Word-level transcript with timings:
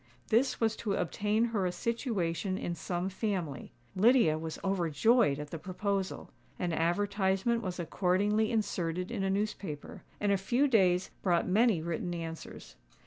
This 0.29 0.59
was 0.59 0.75
to 0.77 0.95
obtain 0.95 1.43
her 1.45 1.67
a 1.67 1.71
situation 1.71 2.57
in 2.57 2.73
some 2.73 3.07
family. 3.07 3.71
Lydia 3.95 4.35
was 4.35 4.57
overjoyed 4.63 5.37
at 5.37 5.51
the 5.51 5.59
proposal. 5.59 6.31
An 6.57 6.73
advertisement 6.73 7.61
was 7.61 7.79
accordingly 7.79 8.49
inserted 8.51 9.11
in 9.11 9.23
a 9.23 9.29
newspaper; 9.29 10.01
and 10.19 10.31
a 10.31 10.37
few 10.37 10.67
days 10.67 11.11
brought 11.21 11.47
many 11.47 11.83
written 11.83 12.15
answers. 12.15 12.77